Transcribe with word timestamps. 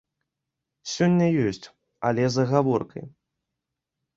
Сёння 0.93 1.27
ёсць, 1.47 1.65
але 2.09 2.23
з 2.37 2.41
агаворкай. 2.45 3.05